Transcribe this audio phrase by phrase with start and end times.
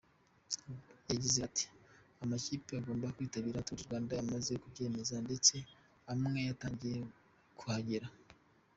[1.09, 1.65] Yagize ati
[2.23, 5.55] “Amakipe agomba kwitabira Tour du Rwanda yamaze kubyemeza ndetse
[6.11, 6.97] amwe yatangiye
[7.59, 8.07] kuhagera.